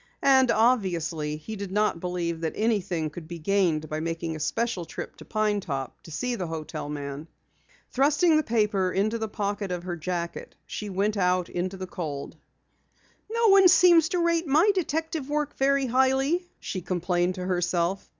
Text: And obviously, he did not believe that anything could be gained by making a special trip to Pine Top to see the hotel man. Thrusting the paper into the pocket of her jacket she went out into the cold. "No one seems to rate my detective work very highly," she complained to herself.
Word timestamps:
And 0.23 0.49
obviously, 0.49 1.37
he 1.37 1.55
did 1.55 1.71
not 1.71 1.99
believe 1.99 2.41
that 2.41 2.53
anything 2.55 3.11
could 3.11 3.27
be 3.27 3.37
gained 3.37 3.87
by 3.87 3.99
making 3.99 4.35
a 4.35 4.39
special 4.39 4.83
trip 4.83 5.15
to 5.17 5.25
Pine 5.25 5.59
Top 5.59 5.95
to 6.01 6.09
see 6.11 6.33
the 6.33 6.47
hotel 6.47 6.89
man. 6.89 7.27
Thrusting 7.91 8.35
the 8.35 8.41
paper 8.41 8.91
into 8.91 9.19
the 9.19 9.27
pocket 9.27 9.71
of 9.71 9.83
her 9.83 9.95
jacket 9.95 10.55
she 10.65 10.89
went 10.89 11.17
out 11.17 11.49
into 11.49 11.77
the 11.77 11.85
cold. 11.85 12.35
"No 13.29 13.49
one 13.49 13.67
seems 13.67 14.09
to 14.09 14.23
rate 14.25 14.47
my 14.47 14.71
detective 14.73 15.29
work 15.29 15.55
very 15.55 15.85
highly," 15.85 16.47
she 16.59 16.81
complained 16.81 17.35
to 17.35 17.45
herself. 17.45 18.09